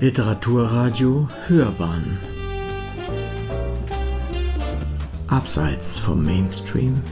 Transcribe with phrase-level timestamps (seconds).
[0.00, 2.18] Literaturradio Hörbahn
[5.26, 7.02] Abseits vom Mainstream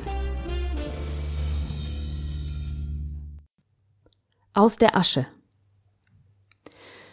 [4.54, 5.26] Aus der Asche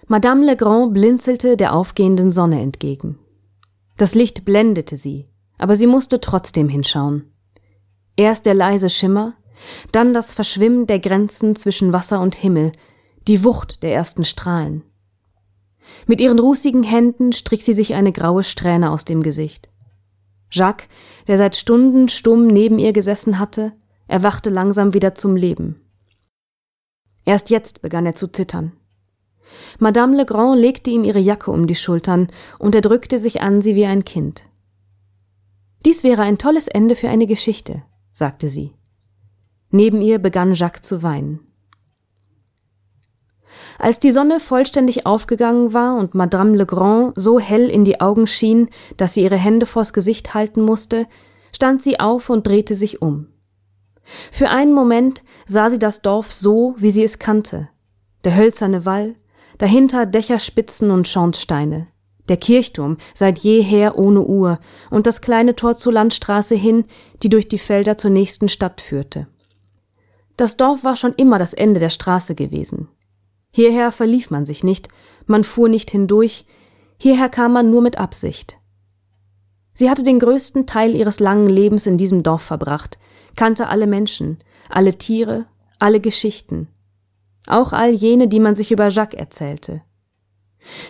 [0.07, 3.19] Madame Legrand blinzelte der aufgehenden Sonne entgegen.
[3.97, 7.33] Das Licht blendete sie, aber sie musste trotzdem hinschauen.
[8.15, 9.33] Erst der leise Schimmer,
[9.91, 12.71] dann das Verschwimmen der Grenzen zwischen Wasser und Himmel,
[13.27, 14.85] die Wucht der ersten Strahlen.
[16.07, 19.69] Mit ihren rußigen Händen strich sie sich eine graue Strähne aus dem Gesicht.
[20.51, 20.87] Jacques,
[21.27, 23.73] der seit Stunden stumm neben ihr gesessen hatte,
[24.07, 25.81] erwachte langsam wieder zum Leben.
[27.25, 28.73] Erst jetzt begann er zu zittern.
[29.79, 32.27] Madame Legrand legte ihm ihre Jacke um die Schultern
[32.59, 34.47] und er drückte sich an sie wie ein Kind.
[35.85, 38.73] Dies wäre ein tolles Ende für eine Geschichte, sagte sie.
[39.69, 41.41] Neben ihr begann Jacques zu weinen.
[43.77, 48.69] Als die Sonne vollständig aufgegangen war und Madame Legrand so hell in die Augen schien,
[48.97, 51.07] dass sie ihre Hände vors Gesicht halten musste,
[51.53, 53.27] stand sie auf und drehte sich um.
[54.31, 57.69] Für einen Moment sah sie das Dorf so, wie sie es kannte.
[58.23, 59.15] Der hölzerne Wall,
[59.57, 61.87] dahinter Dächerspitzen und Schornsteine,
[62.27, 66.83] der Kirchturm seit jeher ohne Uhr und das kleine Tor zur Landstraße hin,
[67.23, 69.27] die durch die Felder zur nächsten Stadt führte.
[70.37, 72.89] Das Dorf war schon immer das Ende der Straße gewesen.
[73.55, 74.89] Hierher verlief man sich nicht,
[75.27, 76.45] man fuhr nicht hindurch,
[76.97, 78.59] hierher kam man nur mit Absicht.
[79.71, 82.99] Sie hatte den größten Teil ihres langen Lebens in diesem Dorf verbracht,
[83.37, 85.45] kannte alle Menschen, alle Tiere,
[85.79, 86.67] alle Geschichten,
[87.47, 89.83] auch all jene, die man sich über Jacques erzählte.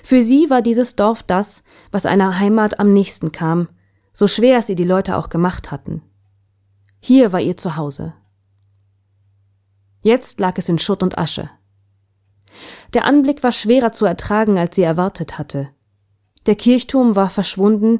[0.02, 3.70] Für sie war dieses Dorf das, was einer Heimat am nächsten kam,
[4.12, 6.02] so schwer es ihr die Leute auch gemacht hatten.
[7.00, 8.16] Hier war ihr Zuhause.
[10.02, 11.52] Jetzt lag es in Schutt und Asche.
[12.96, 15.68] Der Anblick war schwerer zu ertragen, als sie erwartet hatte.
[16.46, 18.00] Der Kirchturm war verschwunden,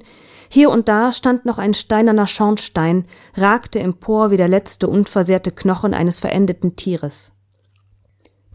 [0.50, 3.04] hier und da stand noch ein steinerner Schornstein,
[3.34, 7.34] ragte empor wie der letzte unversehrte Knochen eines verendeten Tieres.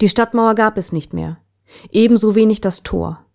[0.00, 1.36] Die Stadtmauer gab es nicht mehr,
[1.90, 3.26] ebenso wenig das Tor.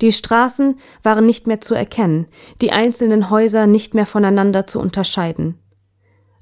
[0.00, 2.26] Die Straßen waren nicht mehr zu erkennen,
[2.62, 5.58] die einzelnen Häuser nicht mehr voneinander zu unterscheiden.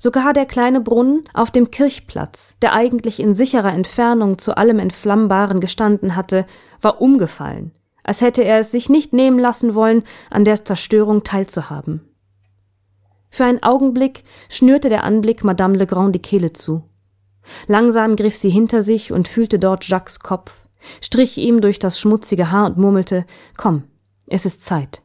[0.05, 5.61] Sogar der kleine Brunnen auf dem Kirchplatz, der eigentlich in sicherer Entfernung zu allem Entflammbaren
[5.61, 6.45] gestanden hatte,
[6.81, 7.71] war umgefallen,
[8.03, 12.01] als hätte er es sich nicht nehmen lassen wollen, an der Zerstörung teilzuhaben.
[13.31, 16.83] Für einen Augenblick schnürte der Anblick Madame Legrand die Kehle zu.
[17.69, 20.67] Langsam griff sie hinter sich und fühlte dort Jacques Kopf,
[21.01, 23.25] strich ihm durch das schmutzige Haar und murmelte
[23.57, 23.85] Komm,
[24.27, 25.05] es ist Zeit.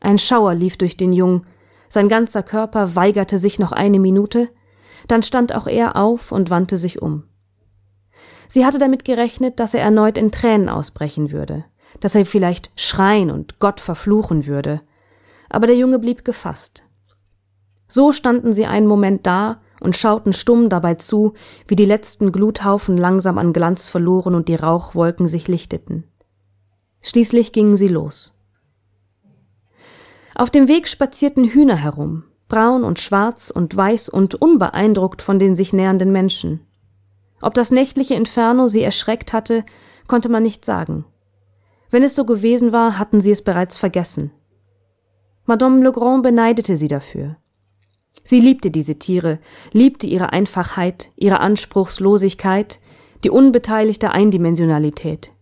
[0.00, 1.46] Ein Schauer lief durch den Jungen,
[1.96, 4.50] sein ganzer Körper weigerte sich noch eine Minute,
[5.08, 7.24] dann stand auch er auf und wandte sich um.
[8.48, 11.64] Sie hatte damit gerechnet, dass er erneut in Tränen ausbrechen würde,
[12.00, 14.82] dass er vielleicht schreien und Gott verfluchen würde,
[15.48, 16.84] aber der Junge blieb gefasst.
[17.88, 21.32] So standen sie einen Moment da und schauten stumm dabei zu,
[21.66, 26.04] wie die letzten Gluthaufen langsam an Glanz verloren und die Rauchwolken sich lichteten.
[27.00, 28.35] Schließlich gingen sie los.
[30.38, 35.54] Auf dem Weg spazierten Hühner herum, braun und schwarz und weiß und unbeeindruckt von den
[35.54, 36.60] sich nähernden Menschen.
[37.40, 39.64] Ob das nächtliche Inferno sie erschreckt hatte,
[40.06, 41.06] konnte man nicht sagen.
[41.90, 44.30] Wenn es so gewesen war, hatten sie es bereits vergessen.
[45.46, 47.38] Madame Legrand beneidete sie dafür.
[48.22, 49.38] Sie liebte diese Tiere,
[49.72, 52.78] liebte ihre Einfachheit, ihre Anspruchslosigkeit,
[53.24, 55.32] die unbeteiligte Eindimensionalität.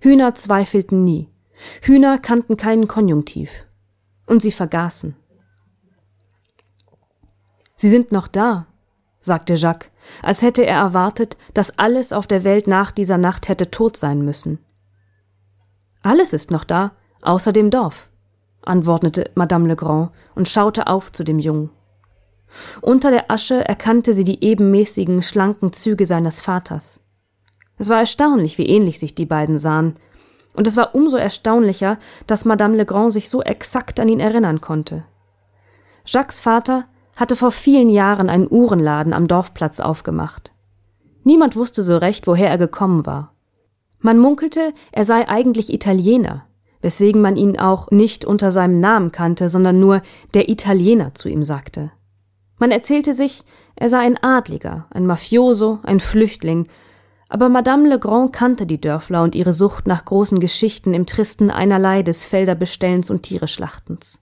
[0.00, 1.30] Hühner zweifelten nie.
[1.80, 3.67] Hühner kannten keinen Konjunktiv
[4.28, 5.16] und sie vergaßen.
[7.76, 8.66] Sie sind noch da,
[9.20, 9.90] sagte Jacques,
[10.22, 14.22] als hätte er erwartet, dass alles auf der Welt nach dieser Nacht hätte tot sein
[14.22, 14.58] müssen.
[16.02, 18.10] Alles ist noch da, außer dem Dorf,
[18.62, 21.70] antwortete Madame Legrand und schaute auf zu dem Jungen.
[22.80, 27.00] Unter der Asche erkannte sie die ebenmäßigen, schlanken Züge seines Vaters.
[27.76, 29.94] Es war erstaunlich, wie ähnlich sich die beiden sahen,
[30.58, 35.04] und es war umso erstaunlicher, dass Madame Legrand sich so exakt an ihn erinnern konnte.
[36.04, 40.52] Jacques Vater hatte vor vielen Jahren einen Uhrenladen am Dorfplatz aufgemacht.
[41.22, 43.34] Niemand wusste so recht, woher er gekommen war.
[44.00, 46.46] Man munkelte, er sei eigentlich Italiener,
[46.80, 50.02] weswegen man ihn auch nicht unter seinem Namen kannte, sondern nur
[50.34, 51.92] der Italiener zu ihm sagte.
[52.58, 53.44] Man erzählte sich,
[53.76, 56.66] er sei ein Adliger, ein Mafioso, ein Flüchtling,
[57.28, 62.02] aber Madame Legrand kannte die Dörfler und ihre Sucht nach großen Geschichten im tristen Einerlei
[62.02, 64.20] des Felderbestellens und Tiereschlachtens.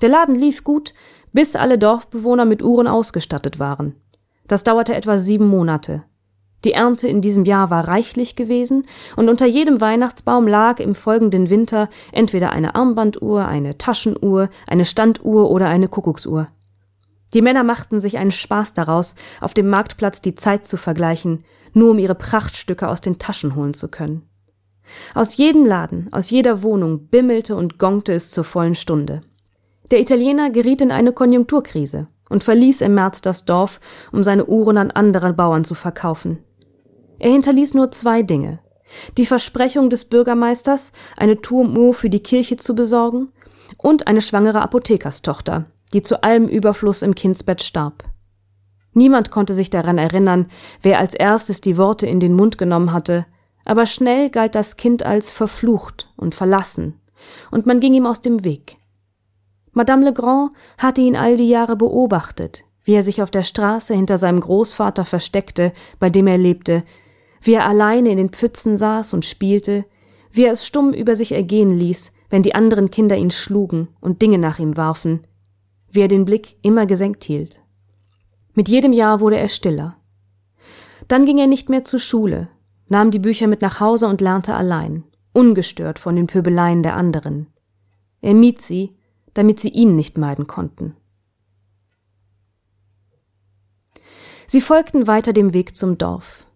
[0.00, 0.94] Der Laden lief gut,
[1.32, 3.94] bis alle Dorfbewohner mit Uhren ausgestattet waren.
[4.48, 6.04] Das dauerte etwa sieben Monate.
[6.64, 8.86] Die Ernte in diesem Jahr war reichlich gewesen,
[9.16, 15.50] und unter jedem Weihnachtsbaum lag im folgenden Winter entweder eine Armbanduhr, eine Taschenuhr, eine Standuhr
[15.50, 16.48] oder eine Kuckucksuhr.
[17.32, 21.38] Die Männer machten sich einen Spaß daraus, auf dem Marktplatz die Zeit zu vergleichen,
[21.72, 24.22] nur um ihre Prachtstücke aus den Taschen holen zu können.
[25.14, 29.20] Aus jedem Laden, aus jeder Wohnung bimmelte und gongte es zur vollen Stunde.
[29.90, 33.80] Der Italiener geriet in eine Konjunkturkrise und verließ im März das Dorf,
[34.12, 36.38] um seine Uhren an andere Bauern zu verkaufen.
[37.18, 38.60] Er hinterließ nur zwei Dinge.
[39.18, 43.30] Die Versprechung des Bürgermeisters, eine Turmuhr für die Kirche zu besorgen,
[43.76, 48.09] und eine schwangere Apothekerstochter, die zu allem Überfluss im Kindsbett starb.
[48.92, 50.46] Niemand konnte sich daran erinnern,
[50.82, 53.26] wer als erstes die Worte in den Mund genommen hatte,
[53.64, 57.00] aber schnell galt das Kind als verflucht und verlassen,
[57.50, 58.78] und man ging ihm aus dem Weg.
[59.72, 64.18] Madame Legrand hatte ihn all die Jahre beobachtet, wie er sich auf der Straße hinter
[64.18, 66.82] seinem Großvater versteckte, bei dem er lebte,
[67.42, 69.84] wie er alleine in den Pfützen saß und spielte,
[70.32, 74.22] wie er es stumm über sich ergehen ließ, wenn die anderen Kinder ihn schlugen und
[74.22, 75.20] Dinge nach ihm warfen,
[75.90, 77.62] wie er den Blick immer gesenkt hielt.
[78.60, 79.96] Mit jedem Jahr wurde er stiller.
[81.08, 82.48] Dann ging er nicht mehr zur Schule,
[82.90, 87.46] nahm die Bücher mit nach Hause und lernte allein, ungestört von den Pöbeleien der anderen.
[88.20, 88.94] Er mied sie,
[89.32, 90.94] damit sie ihn nicht meiden konnten.
[94.46, 96.46] Sie folgten weiter dem Weg zum Dorf.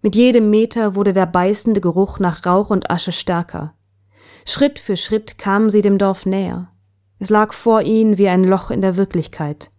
[0.00, 3.74] Mit jedem Meter wurde der beißende Geruch nach Rauch und Asche stärker.
[4.46, 6.70] Schritt für Schritt kamen sie dem Dorf näher.
[7.18, 9.71] Es lag vor ihnen wie ein Loch in der Wirklichkeit.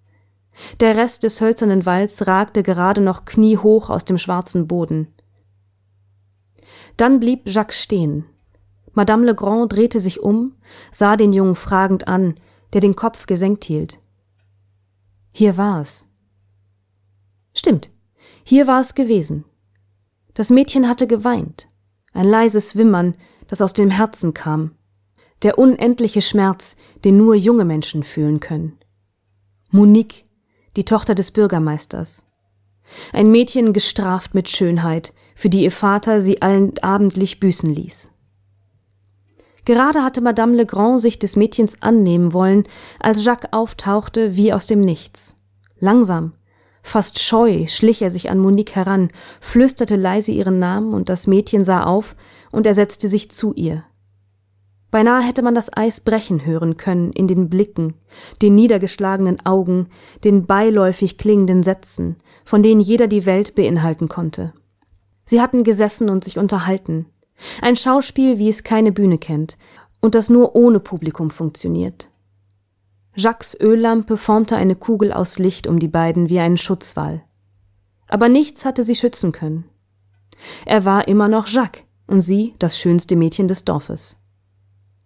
[0.80, 5.08] Der Rest des hölzernen Walls ragte gerade noch kniehoch aus dem schwarzen Boden.
[6.98, 8.26] Dann blieb Jacques stehen.
[8.94, 10.56] Madame Legrand drehte sich um,
[10.92, 12.36] sah den Jungen fragend an,
[12.74, 14.00] der den Kopf gesenkt hielt.
[15.32, 16.06] Hier war es.
[17.56, 17.92] Stimmt,
[18.44, 19.46] hier war es gewesen.
[20.34, 21.68] Das Mädchen hatte geweint,
[22.14, 23.16] ein leises Wimmern,
[23.48, 24.72] das aus dem Herzen kam,
[25.42, 28.78] der unendliche Schmerz, den nur junge Menschen fühlen können.
[29.70, 30.26] Monique,
[30.76, 32.26] die Tochter des Bürgermeisters.
[33.12, 38.12] Ein Mädchen gestraft mit Schönheit, für die ihr Vater sie allabendlich büßen ließ.
[39.66, 42.64] Gerade hatte Madame Legrand sich des Mädchens annehmen wollen,
[43.00, 45.36] als Jacques auftauchte wie aus dem Nichts.
[45.80, 46.34] Langsam,
[46.82, 49.10] fast scheu schlich er sich an Monique heran,
[49.40, 52.16] flüsterte leise ihren Namen und das Mädchen sah auf
[52.52, 53.84] und er setzte sich zu ihr.
[54.94, 57.96] Beinahe hätte man das Eis brechen hören können in den Blicken,
[58.44, 59.88] den niedergeschlagenen Augen,
[60.24, 64.54] den beiläufig klingenden Sätzen, von denen jeder die Welt beinhalten konnte.
[65.26, 67.08] Sie hatten gesessen und sich unterhalten.
[67.60, 69.58] Ein Schauspiel, wie es keine Bühne kennt
[70.00, 72.12] und das nur ohne Publikum funktioniert.
[73.16, 77.24] Jacques Öllampe formte eine Kugel aus Licht um die beiden wie einen Schutzwall.
[78.10, 79.66] Aber nichts hatte sie schützen können.
[80.68, 84.18] Er war immer noch Jacques und sie das schönste Mädchen des Dorfes.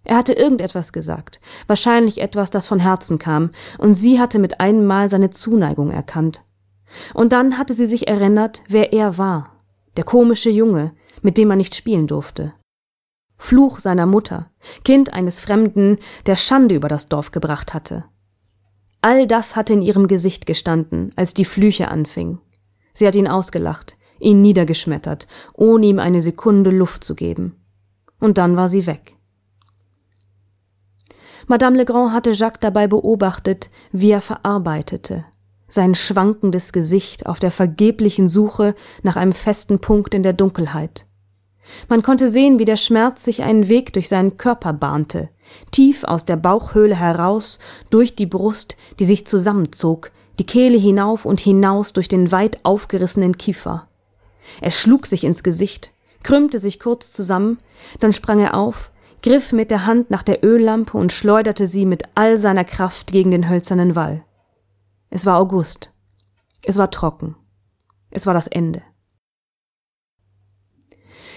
[0.07, 4.85] Er hatte irgendetwas gesagt, wahrscheinlich etwas, das von Herzen kam, und sie hatte mit einem
[4.85, 6.43] Mal seine Zuneigung erkannt.
[7.13, 9.57] Und dann hatte sie sich erinnert, wer er war,
[9.97, 10.93] der komische Junge,
[11.23, 12.53] mit dem man nicht spielen durfte.
[13.37, 14.49] Fluch seiner Mutter,
[14.85, 18.05] Kind eines Fremden, der Schande über das Dorf gebracht hatte.
[19.01, 22.39] All das hatte in ihrem Gesicht gestanden, als die Flüche anfingen.
[22.93, 27.57] Sie hat ihn ausgelacht, ihn niedergeschmettert, ohne ihm eine Sekunde Luft zu geben.
[28.21, 29.16] Und dann war sie weg.
[31.49, 35.23] Madame Legrand hatte Jacques dabei beobachtet, wie er verarbeitete,
[35.69, 41.05] sein schwankendes Gesicht auf der vergeblichen Suche nach einem festen Punkt in der Dunkelheit.
[41.87, 45.29] Man konnte sehen, wie der Schmerz sich einen Weg durch seinen Körper bahnte,
[45.71, 51.39] tief aus der Bauchhöhle heraus, durch die Brust, die sich zusammenzog, die Kehle hinauf und
[51.39, 53.87] hinaus durch den weit aufgerissenen Kiefer.
[54.59, 57.57] Er schlug sich ins Gesicht, krümmte sich kurz zusammen,
[58.01, 62.03] dann sprang er auf, griff mit der Hand nach der Öllampe und schleuderte sie mit
[62.15, 64.23] all seiner Kraft gegen den hölzernen Wall.
[65.09, 65.93] Es war August.
[66.63, 67.35] Es war trocken.
[68.09, 68.81] Es war das Ende.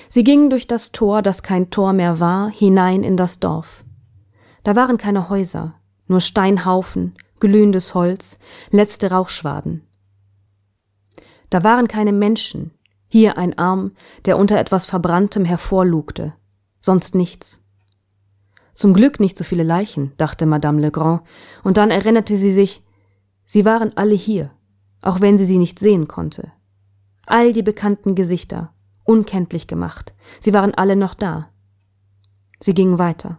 [0.08, 3.84] Sie gingen durch das Tor, das kein Tor mehr war, hinein in das Dorf.
[4.64, 5.74] Da waren keine Häuser,
[6.08, 8.38] nur Steinhaufen, glühendes Holz,
[8.70, 9.86] letzte Rauchschwaden.
[11.48, 12.72] Da waren keine Menschen,
[13.08, 13.92] hier ein Arm,
[14.24, 16.34] der unter etwas Verbranntem hervorlugte,
[16.80, 17.64] sonst nichts.
[18.74, 21.22] Zum Glück nicht so viele Leichen, dachte Madame Legrand,
[21.62, 22.82] und dann erinnerte sie sich,
[23.44, 24.52] sie waren alle hier,
[25.02, 26.52] auch wenn sie sie nicht sehen konnte.
[27.26, 28.72] All die bekannten Gesichter,
[29.04, 31.50] unkenntlich gemacht, sie waren alle noch da.
[32.60, 33.38] Sie gingen weiter.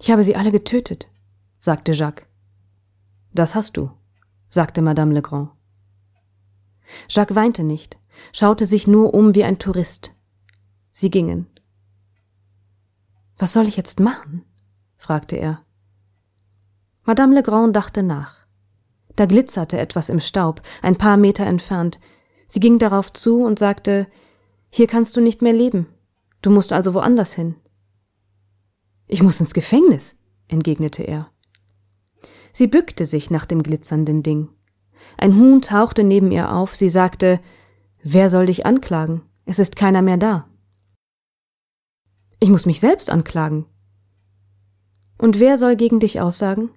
[0.00, 1.08] Ich habe sie alle getötet,
[1.58, 2.26] sagte Jacques.
[3.32, 3.90] Das hast du,
[4.48, 5.50] sagte Madame Legrand.
[7.08, 7.98] Jacques weinte nicht,
[8.32, 10.12] schaute sich nur um wie ein Tourist.
[10.90, 11.46] Sie gingen.
[13.42, 14.44] Was soll ich jetzt machen?
[14.96, 15.64] fragte er.
[17.02, 18.46] Madame Legrand dachte nach.
[19.16, 21.98] Da glitzerte etwas im Staub, ein paar Meter entfernt.
[22.46, 24.06] Sie ging darauf zu und sagte
[24.70, 25.88] Hier kannst du nicht mehr leben.
[26.40, 27.56] Du musst also woanders hin.
[29.08, 31.28] Ich muss ins Gefängnis, entgegnete er.
[32.52, 34.50] Sie bückte sich nach dem glitzernden Ding.
[35.18, 37.40] Ein Huhn tauchte neben ihr auf, sie sagte
[38.04, 39.22] Wer soll dich anklagen?
[39.46, 40.46] Es ist keiner mehr da.
[42.42, 43.66] Ich muss mich selbst anklagen.
[45.16, 46.70] Und wer soll gegen dich aussagen?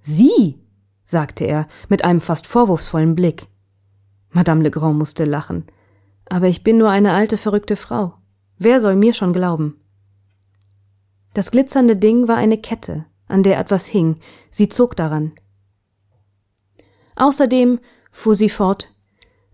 [0.00, 0.60] Sie,
[1.02, 3.48] sagte er mit einem fast vorwurfsvollen Blick.
[4.30, 5.64] Madame Legrand musste lachen.
[6.26, 8.14] Aber ich bin nur eine alte, verrückte Frau.
[8.56, 9.80] Wer soll mir schon glauben?
[11.32, 14.20] Das glitzernde Ding war eine Kette, an der etwas hing.
[14.52, 15.32] Sie zog daran.
[17.16, 17.80] Außerdem,
[18.12, 18.88] fuhr sie fort,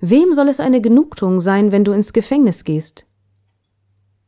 [0.01, 3.07] wem soll es eine Genugtuung sein, wenn du ins Gefängnis gehst?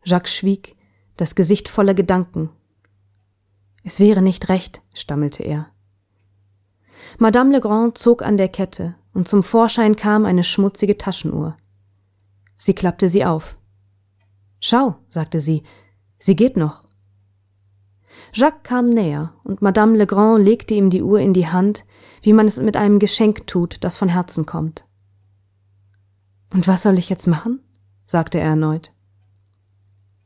[0.04, 0.76] Jacques schwieg,
[1.16, 2.50] das Gesicht voller Gedanken.
[3.85, 5.68] Es wäre nicht recht, stammelte er.
[7.18, 11.56] Madame Legrand zog an der Kette, und zum Vorschein kam eine schmutzige Taschenuhr.
[12.56, 13.59] Sie klappte sie auf.
[14.61, 15.62] Schau, sagte sie,
[16.18, 16.85] sie geht noch.
[18.32, 21.85] Jacques kam näher, und Madame Legrand legte ihm die Uhr in die Hand,
[22.23, 24.87] wie man es mit einem Geschenk tut, das von Herzen kommt.
[26.52, 27.61] Und was soll ich jetzt machen?
[28.06, 28.92] sagte er erneut.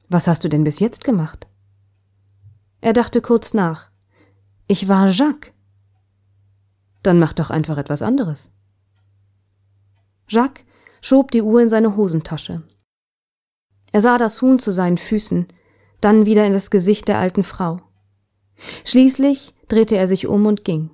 [0.08, 1.46] Was hast du denn bis jetzt gemacht?
[2.80, 3.90] Er dachte kurz nach.
[4.68, 5.52] Ich war Jacques.
[7.02, 8.50] Dann mach doch einfach etwas anderes.
[10.28, 10.64] Jacques
[11.00, 12.62] schob die Uhr in seine Hosentasche.
[13.92, 15.46] Er sah das Huhn zu seinen Füßen,
[16.00, 17.80] dann wieder in das Gesicht der alten Frau.
[18.84, 20.90] Schließlich drehte er sich um und ging.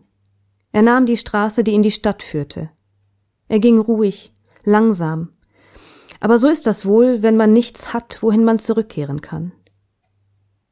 [0.72, 2.70] Er nahm die Straße, die in die Stadt führte.
[3.48, 5.30] Er ging ruhig, langsam.
[6.22, 9.50] Aber so ist das wohl, wenn man nichts hat, wohin man zurückkehren kann.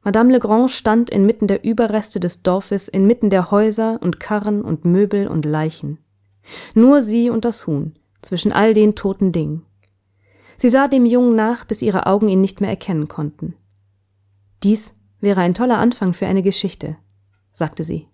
[0.01, 5.27] Madame Legrand stand inmitten der Überreste des Dorfes, inmitten der Häuser und Karren und Möbel
[5.27, 5.97] und Leichen.
[6.73, 9.65] Nur sie und das Huhn, zwischen all den toten Dingen.
[10.55, 13.55] Sie sah dem Jungen nach, bis ihre Augen ihn nicht mehr erkennen konnten.
[14.63, 16.95] Dies wäre ein toller Anfang für eine Geschichte,
[17.51, 18.07] sagte sie.